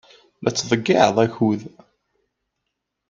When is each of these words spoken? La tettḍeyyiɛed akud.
La 0.43 0.49
tettḍeyyiɛed 0.51 1.17
akud. 1.25 1.61